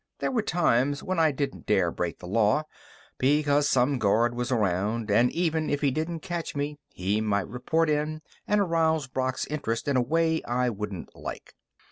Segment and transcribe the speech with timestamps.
[0.17, 2.63] There were times when I didn't dare break the law,
[3.19, 7.87] because some guard was around, and, even if he didn't catch me, he might report
[7.87, 11.53] in and arouse Brock's interest in a way I wouldn't like.